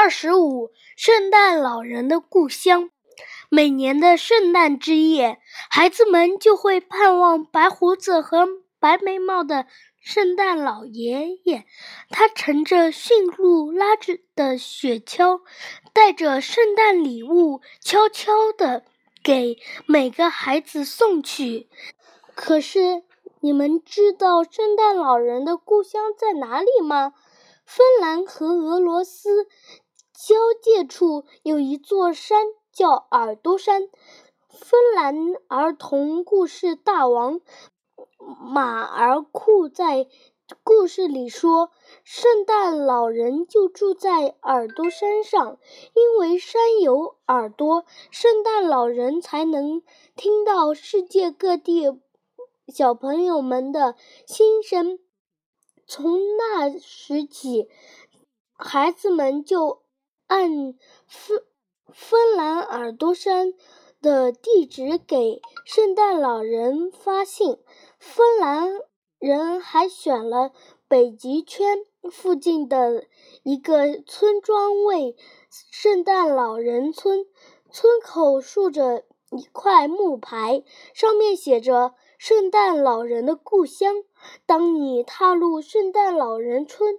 [0.00, 2.90] 二十五，圣诞老人的故乡。
[3.48, 5.40] 每年的圣诞之夜，
[5.70, 8.46] 孩子们就会盼望白胡子和
[8.78, 9.66] 白眉毛的
[10.00, 11.64] 圣诞老爷爷。
[12.10, 15.40] 他乘着驯鹿，拉着的雪橇，
[15.92, 18.84] 带着圣诞礼物，悄悄地
[19.24, 21.68] 给每个孩子送去。
[22.36, 23.02] 可是，
[23.40, 27.14] 你们知道圣诞老人的故乡在哪里吗？
[27.66, 29.46] 芬兰和俄罗斯
[30.28, 33.88] 交界处有一座山，叫耳朵山。
[34.50, 35.16] 芬兰
[35.48, 37.40] 儿童故事大王
[38.38, 40.06] 马尔库在
[40.62, 41.70] 故事里说，
[42.04, 45.58] 圣诞老人就住在耳朵山上，
[45.94, 49.82] 因为山有耳朵，圣诞老人才能
[50.14, 51.98] 听到世界各地
[52.66, 53.94] 小朋友们的
[54.26, 54.98] 心声。
[55.86, 57.70] 从那时起，
[58.52, 59.80] 孩子们就
[60.28, 60.74] 按
[61.06, 61.42] 芬
[61.90, 63.54] 芬兰耳朵山
[64.02, 67.58] 的地址给圣诞老人发信。
[67.98, 68.68] 芬兰
[69.18, 70.52] 人还选了
[70.86, 71.78] 北极圈
[72.12, 73.04] 附近的
[73.42, 75.16] 一个村庄为
[75.50, 77.24] 圣诞老人村，
[77.72, 80.62] 村口竖着一块木牌，
[80.94, 81.94] 上面写着。
[82.18, 83.94] 圣诞老人的故乡。
[84.44, 86.98] 当你踏入圣诞老人村，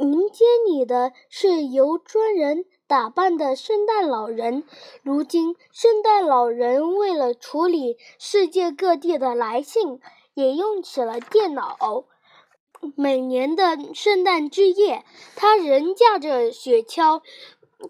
[0.00, 4.64] 迎接你的是由专人打扮的圣诞老人。
[5.02, 10.00] 如今，圣诞老人为了处理世界各地的来信，
[10.32, 12.06] 也用起了电脑。
[12.96, 15.04] 每年的圣诞之夜，
[15.36, 17.20] 他仍驾着雪橇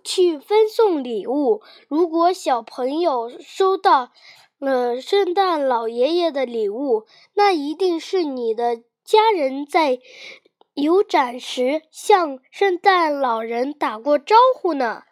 [0.02, 1.62] 去分送礼物。
[1.86, 4.10] 如果小朋友收到，
[4.58, 10.00] 了圣诞老爷爷的礼物，那一定是你的家人在
[10.80, 15.02] 有展时向圣诞老人打过招呼呢。